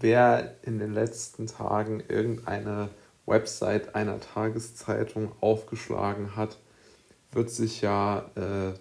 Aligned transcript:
wer 0.00 0.56
in 0.62 0.78
den 0.78 0.92
letzten 0.92 1.46
Tagen 1.46 2.02
irgendeine 2.08 2.88
Website 3.26 3.94
einer 3.94 4.18
Tageszeitung 4.18 5.32
aufgeschlagen 5.40 6.34
hat, 6.36 6.58
wird 7.32 7.50
sich 7.50 7.80
ja 7.80 8.30
äh, 8.34 8.74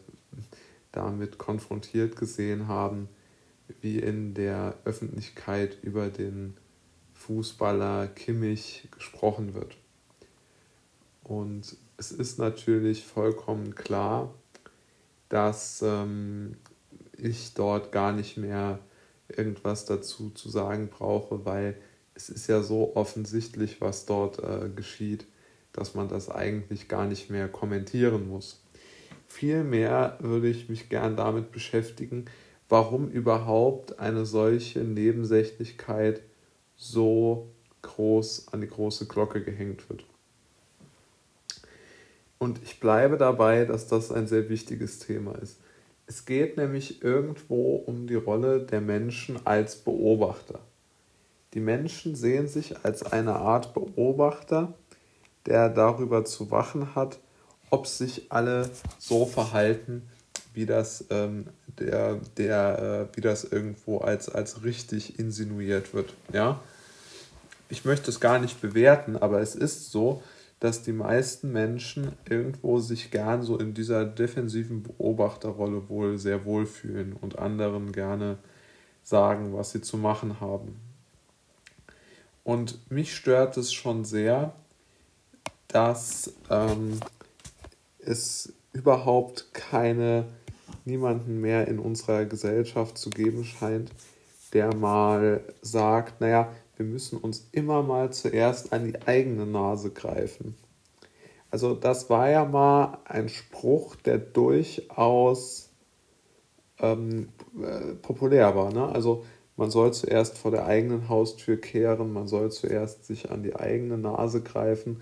damit 0.92 1.38
konfrontiert 1.38 2.16
gesehen 2.16 2.68
haben, 2.68 3.10
wie 3.82 4.00
in 4.00 4.34
der 4.34 4.76
Öffentlichkeit 4.86 5.78
über 5.84 6.08
den 6.10 6.58
Fußballer 7.13 8.08
Kimmich 8.08 8.88
gesprochen 8.92 9.54
wird. 9.54 9.78
Und 11.24 11.78
es 11.97 12.12
ist 12.12 12.40
natürlich 12.40 13.06
vollkommen 13.06 13.76
klar, 13.76 14.33
dass 15.28 15.83
ähm, 15.83 16.58
ich 17.16 17.54
dort 17.54 17.91
gar 17.91 18.13
nicht 18.13 18.38
mehr 18.38 18.80
irgendwas 19.35 19.85
dazu 19.85 20.30
zu 20.31 20.49
sagen 20.49 20.89
brauche, 20.89 21.45
weil 21.45 21.75
es 22.13 22.29
ist 22.29 22.47
ja 22.47 22.61
so 22.61 22.95
offensichtlich, 22.95 23.81
was 23.81 24.05
dort 24.05 24.39
äh, 24.39 24.70
geschieht, 24.75 25.25
dass 25.71 25.95
man 25.95 26.09
das 26.09 26.29
eigentlich 26.29 26.87
gar 26.87 27.05
nicht 27.05 27.29
mehr 27.29 27.47
kommentieren 27.47 28.27
muss. 28.27 28.61
Vielmehr 29.27 30.17
würde 30.20 30.49
ich 30.49 30.70
mich 30.70 30.89
gern 30.89 31.15
damit 31.15 31.51
beschäftigen, 31.51 32.25
warum 32.67 33.09
überhaupt 33.09 33.99
eine 33.99 34.25
solche 34.25 34.79
Nebensächlichkeit 34.79 36.21
so 36.75 37.51
groß 37.81 38.48
an 38.51 38.61
die 38.61 38.67
große 38.67 39.07
Glocke 39.07 39.43
gehängt 39.43 39.89
wird. 39.89 40.03
Und 42.37 42.61
ich 42.63 42.79
bleibe 42.79 43.17
dabei, 43.17 43.65
dass 43.65 43.87
das 43.87 44.11
ein 44.11 44.27
sehr 44.27 44.49
wichtiges 44.49 44.99
Thema 44.99 45.37
ist. 45.39 45.59
Es 46.09 46.26
geht 46.26 46.58
nämlich 46.58 47.04
irgendwo 47.04 47.76
um 47.76 48.08
die 48.08 48.16
Rolle 48.16 48.62
der 48.62 48.81
Menschen 48.81 49.45
als 49.45 49.76
Beobachter. 49.76 50.59
Die 51.54 51.59
Menschen 51.59 52.16
sehen 52.16 52.48
sich 52.48 52.84
als 52.84 53.04
eine 53.04 53.35
Art 53.35 53.76
Beobachter, 53.76 54.74
der 55.46 55.70
darüber 55.70 56.26
zu 56.26 56.49
wachen 56.49 56.96
hat, 56.96 57.20
ob 57.70 57.85
sich 57.85 58.32
alle 58.32 58.71
so 58.98 59.27
verhalten, 59.27 60.01
wie 60.55 60.66
das, 60.66 61.05
ähm, 61.12 61.46
der, 61.77 62.18
der, 62.38 63.07
äh, 63.12 63.16
wie 63.16 63.21
das 63.21 63.44
irgendwo 63.44 63.99
als, 63.99 64.30
als 64.30 64.64
richtig 64.64 65.20
insinuiert 65.20 65.94
wird. 65.94 66.16
Ja? 66.34 66.60
Ich 67.70 67.86
möchte 67.86 68.10
es 68.10 68.20
gar 68.20 68.40
nicht 68.40 68.62
bewerten, 68.62 69.16
aber 69.16 69.42
es 69.42 69.54
ist 69.54 69.92
so, 69.92 70.23
dass 70.60 70.84
die 70.84 70.92
meisten 70.92 71.52
Menschen 71.52 72.12
irgendwo 72.30 72.80
sich 72.80 73.12
gern 73.12 73.44
so 73.44 73.58
in 73.58 73.74
dieser 73.74 74.06
defensiven 74.06 74.84
Beobachterrolle 74.84 75.88
wohl 75.88 76.18
sehr 76.18 76.46
wohl 76.46 76.66
fühlen 76.66 77.14
und 77.14 77.40
anderen 77.40 77.92
gerne 77.92 78.38
sagen, 79.04 79.54
was 79.54 79.72
sie 79.72 79.82
zu 79.82 79.98
machen 79.98 80.42
haben. 80.42 80.80
Und 82.44 82.92
mich 82.92 83.16
stört 83.16 83.58
es 83.58 83.74
schon 83.74 84.04
sehr, 84.06 84.54
dass 85.68 86.34
ähm, 86.50 87.00
es 88.00 88.54
überhaupt 88.73 89.54
keine, 89.54 90.26
niemanden 90.84 91.40
mehr 91.40 91.68
in 91.68 91.80
unserer 91.80 92.26
Gesellschaft 92.26 92.98
zu 92.98 93.10
geben 93.10 93.46
scheint, 93.46 93.92
der 94.54 94.73
mal 94.76 95.42
sagt, 95.62 96.22
naja, 96.22 96.52
wir 96.80 96.86
müssen 96.86 97.18
uns 97.18 97.50
immer 97.52 97.84
mal 97.84 98.14
zuerst 98.14 98.72
an 98.72 98.86
die 98.86 99.02
eigene 99.06 99.46
Nase 99.46 99.92
greifen. 99.92 100.56
Also 101.52 101.76
das 101.76 102.10
war 102.10 102.30
ja 102.30 102.46
mal 102.46 103.00
ein 103.04 103.28
Spruch, 103.28 103.98
der 103.98 104.18
durchaus 104.18 105.72
ähm, 106.80 107.34
äh, 107.62 107.96
populär 107.96 108.56
war. 108.56 108.72
Ne? 108.72 108.88
Also 108.88 109.26
man 109.58 109.70
soll 109.72 109.92
zuerst 109.92 110.38
vor 110.38 110.52
der 110.52 110.68
eigenen 110.68 111.10
Haustür 111.10 111.58
kehren, 111.60 112.14
man 112.14 112.30
soll 112.30 112.50
zuerst 112.50 113.06
sich 113.06 113.30
an 113.30 113.44
die 113.44 113.58
eigene 113.58 113.98
Nase 113.98 114.42
greifen, 114.42 115.02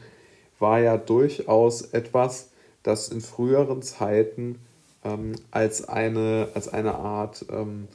war 0.58 0.80
ja 0.80 0.98
durchaus 0.98 1.84
etwas, 1.84 2.50
das 2.82 3.10
in 3.10 3.22
früheren 3.22 3.84
Zeiten 3.84 4.58
ähm, 5.04 5.34
als, 5.52 5.88
eine, 5.88 6.50
als 6.56 6.70
eine 6.70 6.96
Art 6.96 7.46
ähm, 7.52 7.88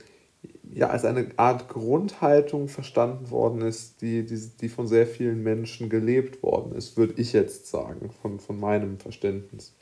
ja, 0.75 0.89
als 0.89 1.05
eine 1.05 1.27
Art 1.37 1.69
Grundhaltung 1.69 2.69
verstanden 2.69 3.31
worden 3.31 3.63
ist, 3.63 4.01
die, 4.01 4.25
die, 4.25 4.41
die 4.61 4.69
von 4.69 4.87
sehr 4.87 5.07
vielen 5.07 5.43
Menschen 5.43 5.91
gelebt 5.91 6.43
worden 6.43 6.75
ist, 6.75 6.97
würde 6.97 7.15
ich 7.21 7.33
jetzt 7.33 7.67
sagen, 7.67 8.11
von, 8.23 8.41
von 8.41 8.59
meinem 8.59 8.99
Verständnis. 8.99 9.73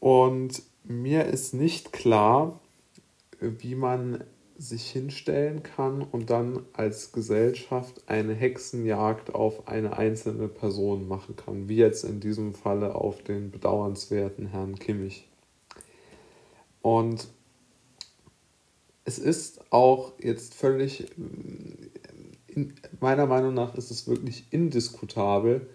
Und 0.00 0.62
mir 0.84 1.26
ist 1.26 1.54
nicht 1.54 1.92
klar, 1.92 2.60
wie 3.40 3.74
man 3.74 4.24
sich 4.58 4.90
hinstellen 4.90 5.62
kann 5.62 6.02
und 6.02 6.30
dann 6.30 6.60
als 6.72 7.12
Gesellschaft 7.12 8.02
eine 8.06 8.34
Hexenjagd 8.34 9.34
auf 9.34 9.66
eine 9.66 9.96
einzelne 9.96 10.48
Person 10.48 11.08
machen 11.08 11.36
kann, 11.36 11.68
wie 11.68 11.76
jetzt 11.76 12.04
in 12.04 12.20
diesem 12.20 12.54
Falle 12.54 12.94
auf 12.94 13.22
den 13.22 13.50
bedauernswerten 13.50 14.46
Herrn 14.46 14.78
Kimmich. 14.78 15.26
Und 16.80 17.28
es 19.04 19.18
ist 19.18 19.72
auch 19.72 20.12
jetzt 20.20 20.54
völlig, 20.54 21.06
in, 22.46 22.74
meiner 23.00 23.26
Meinung 23.26 23.54
nach 23.54 23.74
ist 23.74 23.90
es 23.90 24.06
wirklich 24.06 24.46
indiskutabel, 24.50 25.68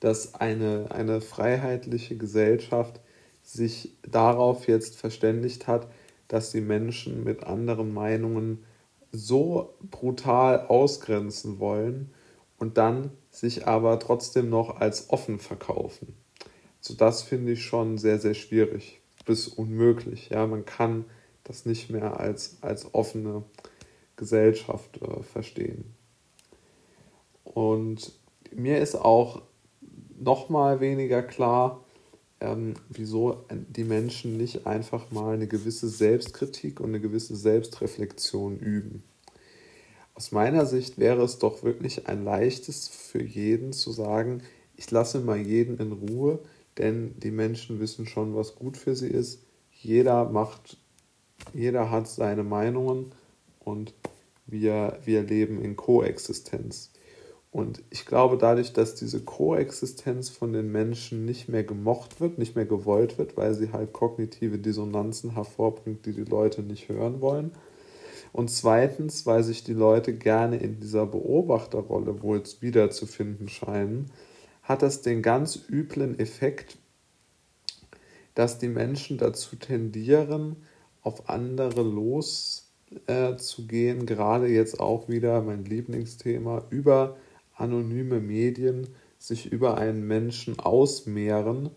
dass 0.00 0.34
eine, 0.34 0.90
eine 0.90 1.20
freiheitliche 1.20 2.16
Gesellschaft 2.16 3.00
sich 3.42 3.96
darauf 4.02 4.66
jetzt 4.66 4.96
verständigt 4.96 5.66
hat, 5.66 5.88
dass 6.28 6.50
die 6.50 6.60
Menschen 6.60 7.24
mit 7.24 7.44
anderen 7.44 7.92
Meinungen 7.92 8.64
so 9.12 9.74
brutal 9.90 10.66
ausgrenzen 10.66 11.58
wollen 11.58 12.10
und 12.58 12.78
dann 12.78 13.10
sich 13.30 13.66
aber 13.66 13.98
trotzdem 13.98 14.48
noch 14.48 14.80
als 14.80 15.10
offen 15.10 15.38
verkaufen. 15.38 16.14
So 16.80 16.94
das 16.94 17.22
finde 17.22 17.52
ich 17.52 17.64
schon 17.64 17.98
sehr, 17.98 18.18
sehr 18.18 18.34
schwierig 18.34 19.00
bis 19.24 19.46
unmöglich. 19.46 20.30
Ja, 20.30 20.46
man 20.46 20.64
kann 20.64 21.04
das 21.44 21.66
nicht 21.66 21.90
mehr 21.90 22.18
als, 22.20 22.58
als 22.60 22.94
offene 22.94 23.42
Gesellschaft 24.16 25.00
äh, 25.02 25.22
verstehen. 25.22 25.94
Und 27.44 28.12
mir 28.54 28.78
ist 28.78 28.94
auch 28.94 29.42
noch 30.18 30.48
mal 30.48 30.80
weniger 30.80 31.22
klar, 31.22 31.84
ähm, 32.40 32.74
wieso 32.88 33.44
die 33.50 33.84
Menschen 33.84 34.36
nicht 34.36 34.66
einfach 34.66 35.10
mal 35.10 35.34
eine 35.34 35.46
gewisse 35.46 35.88
Selbstkritik 35.88 36.80
und 36.80 36.90
eine 36.90 37.00
gewisse 37.00 37.36
Selbstreflexion 37.36 38.58
üben. 38.58 39.02
Aus 40.14 40.32
meiner 40.32 40.66
Sicht 40.66 40.98
wäre 40.98 41.22
es 41.22 41.38
doch 41.38 41.62
wirklich 41.62 42.06
ein 42.06 42.24
leichtes 42.24 42.88
für 42.88 43.22
jeden 43.22 43.72
zu 43.72 43.92
sagen, 43.92 44.42
ich 44.76 44.90
lasse 44.90 45.20
mal 45.20 45.38
jeden 45.38 45.78
in 45.78 45.92
Ruhe, 45.92 46.38
denn 46.78 47.14
die 47.18 47.30
Menschen 47.30 47.80
wissen 47.80 48.06
schon, 48.06 48.34
was 48.34 48.54
gut 48.54 48.76
für 48.76 48.96
sie 48.96 49.08
ist. 49.08 49.40
Jeder 49.72 50.28
macht 50.28 50.78
jeder 51.54 51.90
hat 51.90 52.08
seine 52.08 52.44
Meinungen 52.44 53.12
und 53.60 53.94
wir, 54.46 54.98
wir 55.04 55.22
leben 55.22 55.62
in 55.62 55.76
Koexistenz. 55.76 56.90
Und 57.50 57.82
ich 57.90 58.06
glaube, 58.06 58.38
dadurch, 58.38 58.72
dass 58.72 58.94
diese 58.94 59.20
Koexistenz 59.20 60.30
von 60.30 60.54
den 60.54 60.72
Menschen 60.72 61.26
nicht 61.26 61.50
mehr 61.50 61.64
gemocht 61.64 62.18
wird, 62.18 62.38
nicht 62.38 62.56
mehr 62.56 62.64
gewollt 62.64 63.18
wird, 63.18 63.36
weil 63.36 63.54
sie 63.54 63.72
halt 63.72 63.92
kognitive 63.92 64.58
Dissonanzen 64.58 65.34
hervorbringt, 65.34 66.06
die 66.06 66.12
die 66.12 66.24
Leute 66.24 66.62
nicht 66.62 66.88
hören 66.88 67.20
wollen. 67.20 67.52
Und 68.32 68.50
zweitens, 68.50 69.26
weil 69.26 69.42
sich 69.42 69.62
die 69.64 69.74
Leute 69.74 70.14
gerne 70.14 70.56
in 70.56 70.80
dieser 70.80 71.04
Beobachterrolle 71.04 72.22
wohl 72.22 72.42
wiederzufinden 72.60 73.50
scheinen, 73.50 74.10
hat 74.62 74.80
das 74.80 75.02
den 75.02 75.20
ganz 75.20 75.58
üblen 75.68 76.18
Effekt, 76.18 76.78
dass 78.34 78.58
die 78.58 78.68
Menschen 78.68 79.18
dazu 79.18 79.56
tendieren, 79.56 80.56
auf 81.02 81.28
andere 81.28 81.82
loszugehen, 81.82 84.02
äh, 84.02 84.04
gerade 84.04 84.48
jetzt 84.48 84.80
auch 84.80 85.08
wieder 85.08 85.42
mein 85.42 85.64
Lieblingsthema, 85.64 86.64
über 86.70 87.16
anonyme 87.54 88.20
Medien 88.20 88.88
sich 89.18 89.52
über 89.52 89.78
einen 89.78 90.06
Menschen 90.06 90.58
ausmehren 90.58 91.70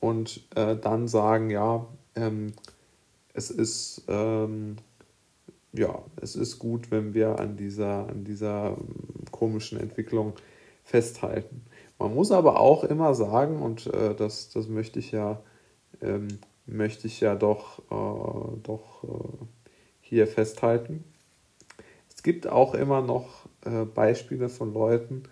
und 0.00 0.46
äh, 0.54 0.76
dann 0.76 1.08
sagen, 1.08 1.50
ja, 1.50 1.86
ähm, 2.14 2.52
es 3.32 3.50
ist 3.50 4.02
ähm, 4.08 4.76
ja, 5.72 6.02
es 6.20 6.36
ist 6.36 6.58
gut, 6.58 6.90
wenn 6.90 7.14
wir 7.14 7.38
an 7.38 7.56
dieser, 7.56 8.08
an 8.08 8.24
dieser 8.24 8.76
ähm, 8.78 9.24
komischen 9.30 9.78
Entwicklung 9.78 10.34
festhalten. 10.82 11.64
Man 11.98 12.14
muss 12.14 12.30
aber 12.30 12.60
auch 12.60 12.84
immer 12.84 13.14
sagen, 13.14 13.60
und 13.60 13.86
äh, 13.86 14.14
das, 14.14 14.50
das 14.50 14.68
möchte 14.68 14.98
ich 14.98 15.12
ja 15.12 15.42
ähm, 16.00 16.28
möchte 16.68 17.06
ich 17.06 17.20
ja 17.20 17.34
doch, 17.34 17.80
äh, 17.90 18.60
doch 18.62 19.04
äh, 19.04 19.44
hier 20.00 20.26
festhalten. 20.26 21.04
Es 22.14 22.22
gibt 22.22 22.46
auch 22.46 22.74
immer 22.74 23.00
noch 23.00 23.46
äh, 23.64 23.84
Beispiele 23.84 24.48
von 24.48 24.72
Leuten, 24.72 25.24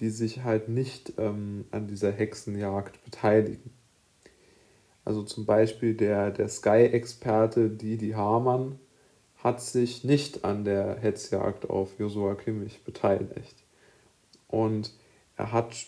die 0.00 0.10
sich 0.10 0.44
halt 0.44 0.68
nicht 0.68 1.14
ähm, 1.18 1.66
an 1.70 1.86
dieser 1.86 2.12
Hexenjagd 2.12 3.04
beteiligen. 3.04 3.70
Also 5.04 5.22
zum 5.22 5.46
Beispiel 5.46 5.94
der, 5.94 6.30
der 6.30 6.48
Sky-Experte 6.48 7.68
Didi 7.68 8.10
Hamann 8.10 8.78
hat 9.36 9.60
sich 9.60 10.04
nicht 10.04 10.44
an 10.44 10.64
der 10.64 10.96
Hetzjagd 10.96 11.70
auf 11.70 11.98
Josua 11.98 12.34
Kimmich 12.34 12.84
beteiligt. 12.84 13.56
Und 14.48 14.92
er 15.40 15.52
hat 15.52 15.86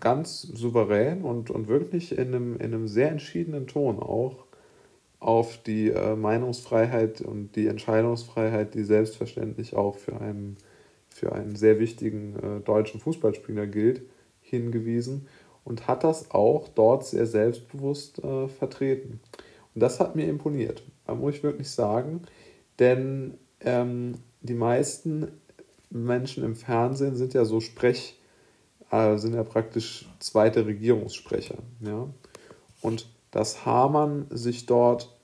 ganz 0.00 0.40
souverän 0.40 1.22
und, 1.22 1.50
und 1.50 1.68
wirklich 1.68 2.12
in 2.16 2.28
einem, 2.28 2.54
in 2.54 2.72
einem 2.72 2.88
sehr 2.88 3.10
entschiedenen 3.10 3.66
Ton 3.66 3.98
auch 3.98 4.46
auf 5.20 5.62
die 5.62 5.90
äh, 5.90 6.16
Meinungsfreiheit 6.16 7.20
und 7.20 7.54
die 7.54 7.66
Entscheidungsfreiheit, 7.66 8.74
die 8.74 8.84
selbstverständlich 8.84 9.76
auch 9.76 9.96
für 9.96 10.20
einen, 10.20 10.56
für 11.08 11.32
einen 11.32 11.54
sehr 11.54 11.78
wichtigen 11.78 12.36
äh, 12.36 12.60
deutschen 12.60 12.98
Fußballspieler 13.00 13.66
gilt, 13.66 14.02
hingewiesen 14.40 15.26
und 15.64 15.86
hat 15.86 16.02
das 16.02 16.30
auch 16.30 16.68
dort 16.68 17.04
sehr 17.04 17.26
selbstbewusst 17.26 18.24
äh, 18.24 18.48
vertreten. 18.48 19.20
Und 19.74 19.82
das 19.82 20.00
hat 20.00 20.16
mir 20.16 20.28
imponiert, 20.28 20.82
muss 21.06 21.34
ich 21.34 21.42
wirklich 21.42 21.70
sagen, 21.70 22.22
denn 22.78 23.34
ähm, 23.60 24.14
die 24.40 24.54
meisten 24.54 25.28
Menschen 25.90 26.42
im 26.42 26.56
Fernsehen 26.56 27.16
sind 27.16 27.34
ja 27.34 27.44
so 27.44 27.60
Sprech, 27.60 28.18
äh, 28.90 29.16
sind 29.16 29.34
ja 29.34 29.42
praktisch 29.44 30.08
zweite 30.18 30.66
Regierungssprecher. 30.66 31.58
Ja? 31.80 32.08
Und 32.80 33.08
dass 33.30 33.66
Hamann 33.66 34.26
sich 34.30 34.66
dort 34.66 35.14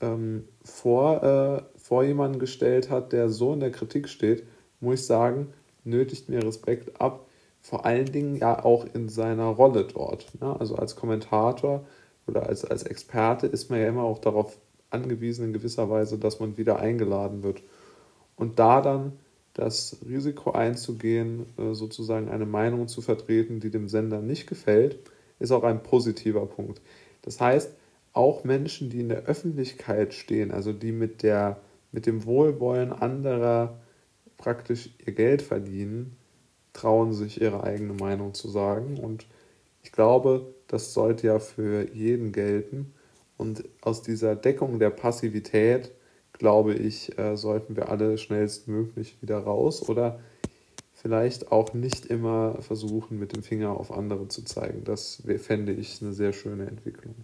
ähm, 0.00 0.44
vor, 0.64 1.22
äh, 1.22 1.78
vor 1.78 2.04
jemanden 2.04 2.38
gestellt 2.38 2.90
hat, 2.90 3.12
der 3.12 3.28
so 3.28 3.52
in 3.52 3.60
der 3.60 3.70
Kritik 3.70 4.08
steht, 4.08 4.44
muss 4.80 5.00
ich 5.00 5.06
sagen, 5.06 5.52
nötigt 5.84 6.28
mir 6.28 6.44
Respekt 6.44 7.00
ab. 7.00 7.26
Vor 7.60 7.86
allen 7.86 8.06
Dingen 8.06 8.36
ja 8.36 8.64
auch 8.64 8.86
in 8.92 9.08
seiner 9.08 9.46
Rolle 9.46 9.84
dort. 9.84 10.26
Ja? 10.40 10.56
Also 10.56 10.76
als 10.76 10.96
Kommentator 10.96 11.84
oder 12.26 12.46
als, 12.46 12.64
als 12.64 12.82
Experte 12.84 13.46
ist 13.46 13.70
man 13.70 13.80
ja 13.80 13.88
immer 13.88 14.02
auch 14.02 14.18
darauf 14.18 14.58
angewiesen, 14.90 15.46
in 15.46 15.52
gewisser 15.52 15.90
Weise, 15.90 16.18
dass 16.18 16.40
man 16.40 16.56
wieder 16.56 16.78
eingeladen 16.78 17.42
wird. 17.42 17.62
Und 18.36 18.58
da 18.58 18.80
dann 18.80 19.12
das 19.54 19.98
Risiko 20.06 20.50
einzugehen, 20.50 21.46
äh, 21.56 21.74
sozusagen 21.74 22.28
eine 22.28 22.46
Meinung 22.46 22.88
zu 22.88 23.00
vertreten, 23.00 23.60
die 23.60 23.70
dem 23.70 23.88
Sender 23.88 24.20
nicht 24.20 24.46
gefällt, 24.46 24.98
ist 25.38 25.52
auch 25.52 25.64
ein 25.64 25.82
positiver 25.82 26.46
Punkt. 26.46 26.82
Das 27.22 27.40
heißt, 27.40 27.72
auch 28.12 28.44
Menschen, 28.44 28.90
die 28.90 29.00
in 29.00 29.08
der 29.08 29.24
Öffentlichkeit 29.24 30.12
stehen, 30.14 30.50
also 30.50 30.72
die 30.72 30.92
mit, 30.92 31.22
der, 31.22 31.60
mit 31.92 32.06
dem 32.06 32.26
Wohlwollen 32.26 32.92
anderer 32.92 33.80
praktisch 34.36 34.90
ihr 35.04 35.12
Geld 35.12 35.42
verdienen, 35.42 36.16
trauen 36.72 37.12
sich 37.12 37.40
ihre 37.40 37.62
eigene 37.64 37.94
Meinung 37.94 38.34
zu 38.34 38.48
sagen. 38.48 38.98
Und 38.98 39.26
ich 39.82 39.92
glaube, 39.92 40.54
das 40.66 40.92
sollte 40.92 41.28
ja 41.28 41.38
für 41.38 41.92
jeden 41.94 42.32
gelten. 42.32 42.92
Und 43.36 43.64
aus 43.80 44.02
dieser 44.02 44.36
Deckung 44.36 44.78
der 44.78 44.90
Passivität 44.90 45.92
glaube 46.44 46.74
ich, 46.74 47.18
äh, 47.18 47.38
sollten 47.38 47.74
wir 47.74 47.88
alle 47.88 48.18
schnellstmöglich 48.18 49.16
wieder 49.22 49.38
raus 49.38 49.88
oder 49.88 50.20
vielleicht 50.92 51.50
auch 51.50 51.72
nicht 51.72 52.04
immer 52.04 52.60
versuchen, 52.60 53.18
mit 53.18 53.34
dem 53.34 53.42
Finger 53.42 53.70
auf 53.70 53.90
andere 53.90 54.28
zu 54.28 54.44
zeigen. 54.44 54.84
Das 54.84 55.22
fände 55.38 55.72
ich 55.72 56.02
eine 56.02 56.12
sehr 56.12 56.34
schöne 56.34 56.66
Entwicklung. 56.66 57.14